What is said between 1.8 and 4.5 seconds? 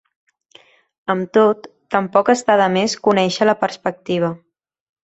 tampoc està de més conèixer la perspectiva.